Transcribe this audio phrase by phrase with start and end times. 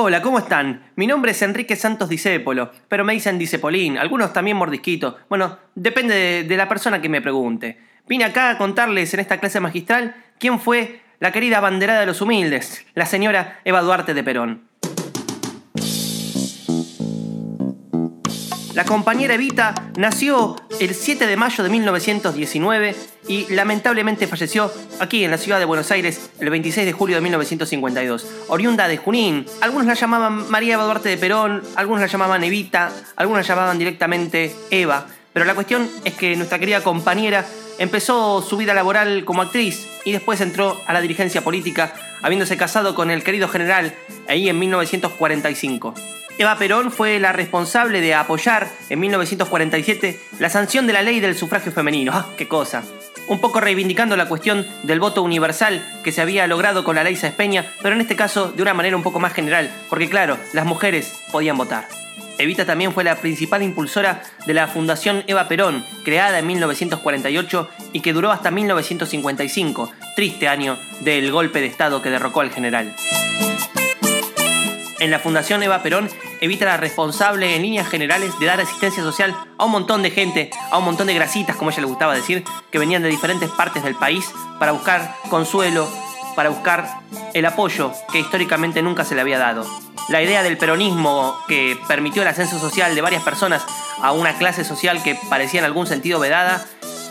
[0.00, 0.92] Hola, ¿cómo están?
[0.94, 5.16] Mi nombre es Enrique Santos Disépolo, pero me dicen Disepolín, algunos también mordisquito.
[5.28, 7.80] Bueno, depende de, de la persona que me pregunte.
[8.06, 12.20] Vine acá a contarles en esta clase magistral quién fue la querida banderada de los
[12.20, 14.68] humildes, la señora Eva Duarte de Perón.
[18.74, 22.94] La compañera Evita nació el 7 de mayo de 1919
[23.26, 27.22] y lamentablemente falleció aquí en la ciudad de Buenos Aires el 26 de julio de
[27.22, 28.26] 1952.
[28.48, 32.92] Oriunda de Junín, algunos la llamaban María Eva Duarte de Perón, algunos la llamaban Evita,
[33.16, 37.46] algunos la llamaban directamente Eva, pero la cuestión es que nuestra querida compañera
[37.78, 42.94] empezó su vida laboral como actriz y después entró a la dirigencia política, habiéndose casado
[42.94, 43.94] con el querido general
[44.28, 45.94] ahí en 1945.
[46.38, 51.36] Eva Perón fue la responsable de apoyar en 1947 la sanción de la ley del
[51.36, 52.12] sufragio femenino.
[52.14, 52.84] ¡Ah, qué cosa!
[53.26, 57.14] Un poco reivindicando la cuestión del voto universal que se había logrado con la ley
[57.14, 60.64] Espeña, pero en este caso de una manera un poco más general, porque claro, las
[60.64, 61.88] mujeres podían votar.
[62.38, 68.00] Evita también fue la principal impulsora de la Fundación Eva Perón, creada en 1948 y
[68.00, 72.94] que duró hasta 1955, triste año del golpe de Estado que derrocó al general.
[75.00, 76.08] En la Fundación Eva Perón
[76.40, 80.50] evita la responsable en líneas generales de dar asistencia social a un montón de gente,
[80.70, 83.82] a un montón de grasitas, como ella le gustaba decir, que venían de diferentes partes
[83.82, 85.88] del país para buscar consuelo,
[86.36, 87.00] para buscar
[87.34, 89.66] el apoyo que históricamente nunca se le había dado.
[90.08, 93.64] La idea del peronismo que permitió el ascenso social de varias personas
[94.00, 96.64] a una clase social que parecía en algún sentido vedada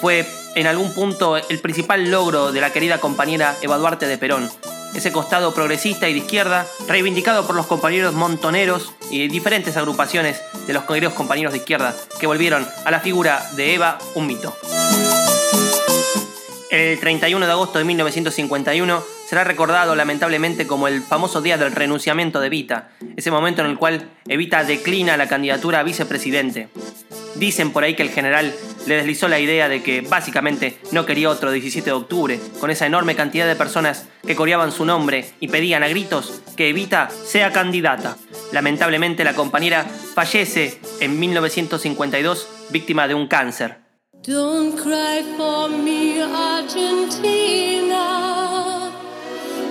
[0.00, 4.50] fue en algún punto el principal logro de la querida compañera Eva Duarte de Perón,
[4.94, 10.72] ese costado progresista y de izquierda, reivindicado por los compañeros montoneros y diferentes agrupaciones de
[10.72, 14.56] los queridos compañeros de izquierda, que volvieron a la figura de Eva un mito.
[16.70, 22.40] El 31 de agosto de 1951 será recordado lamentablemente como el famoso día del renunciamiento
[22.40, 26.68] de Evita, ese momento en el cual Evita declina la candidatura a vicepresidente.
[27.34, 28.54] Dicen por ahí que el general
[28.86, 32.86] le deslizó la idea de que básicamente no quería otro 17 de octubre, con esa
[32.86, 37.52] enorme cantidad de personas que coreaban su nombre y pedían a gritos que Evita sea
[37.52, 38.16] candidata.
[38.52, 39.84] Lamentablemente la compañera
[40.14, 43.82] fallece en 1952 víctima de un cáncer.
[44.24, 47.72] Don't cry for me, Argentina.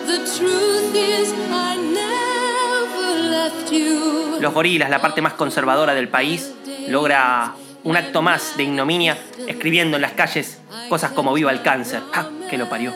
[0.07, 4.39] The truth is I never left you.
[4.41, 6.51] Los gorilas, la parte más conservadora del país,
[6.89, 12.01] logra un acto más de ignominia escribiendo en las calles cosas como viva el cáncer.
[12.13, 12.93] ¡Ah, que lo parió!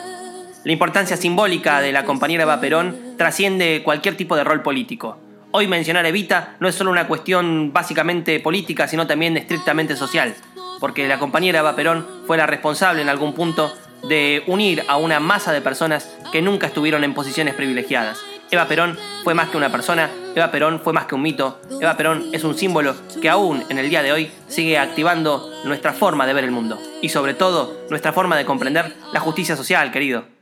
[0.64, 5.18] La importancia simbólica de la compañera Eva Perón trasciende cualquier tipo de rol político.
[5.52, 10.34] Hoy mencionar Evita no es solo una cuestión básicamente política, sino también estrictamente social,
[10.80, 13.72] porque la compañera Eva Perón fue la responsable en algún punto
[14.08, 18.18] de unir a una masa de personas que nunca estuvieron en posiciones privilegiadas.
[18.50, 21.96] Eva Perón fue más que una persona, Eva Perón fue más que un mito, Eva
[21.96, 26.26] Perón es un símbolo que aún en el día de hoy sigue activando nuestra forma
[26.26, 30.35] de ver el mundo y sobre todo nuestra forma de comprender la justicia social, querido.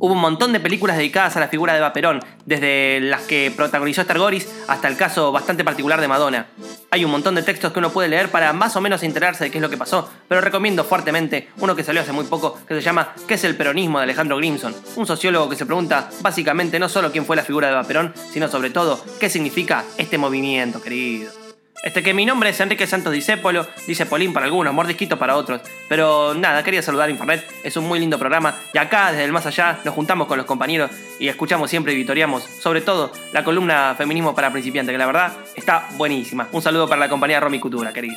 [0.00, 3.52] Hubo un montón de películas dedicadas a la figura de Eva Perón, desde las que
[3.54, 6.46] protagonizó Esther Goris hasta el caso bastante particular de Madonna.
[6.92, 9.50] Hay un montón de textos que uno puede leer para más o menos enterarse de
[9.50, 12.74] qué es lo que pasó, pero recomiendo fuertemente uno que salió hace muy poco que
[12.74, 13.98] se llama ¿Qué es el peronismo?
[13.98, 17.66] de Alejandro Grimson, un sociólogo que se pregunta básicamente no solo quién fue la figura
[17.66, 21.37] de Eva Perón, sino sobre todo qué significa este movimiento, querido.
[21.82, 25.60] Este que mi nombre es Enrique Santos Disépolo, dice Polín para algunos, mordisquito para otros.
[25.88, 29.32] Pero nada, quería saludar a Infonet, es un muy lindo programa y acá desde el
[29.32, 30.90] más allá nos juntamos con los compañeros
[31.20, 35.32] y escuchamos siempre y vitoriamos, sobre todo la columna Feminismo para principiantes, que la verdad
[35.54, 36.48] está buenísima.
[36.50, 38.16] Un saludo para la compañía Romy Cultura, querido.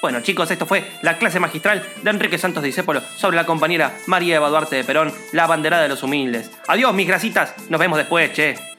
[0.00, 4.36] Bueno chicos, esto fue la clase magistral de Enrique Santos Disépolo sobre la compañera María
[4.36, 6.52] Eva Duarte de Perón, la banderada de los humildes.
[6.68, 8.75] Adiós mis grasitas, nos vemos después, che.